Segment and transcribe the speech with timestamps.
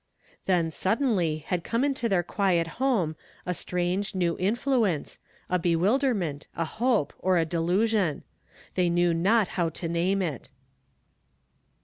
[0.47, 3.13] Then, suddenly, had come into their quiet homo
[3.45, 8.23] a strange, new iiinuenee, a hewii(h;rment, a liope, or a delusion;
[8.73, 10.49] they knew no*^ how to name it.